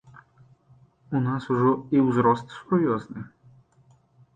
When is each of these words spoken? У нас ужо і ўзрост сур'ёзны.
У 1.19 1.21
нас 1.27 1.43
ужо 1.57 1.75
і 1.99 2.03
ўзрост 2.09 2.59
сур'ёзны. 2.59 3.21